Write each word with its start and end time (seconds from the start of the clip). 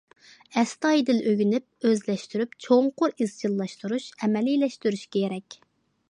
ئەستايىدىل 0.59 1.19
ئۆگىنىپ، 1.31 1.89
ئۆزلەشتۈرۈپ، 1.89 2.55
چوڭقۇر 2.67 3.13
ئىزچىللاشتۇرۇش، 3.25 4.07
ئەمەلىيلەشتۈرۈش 4.23 5.05
كېرەك. 5.17 5.59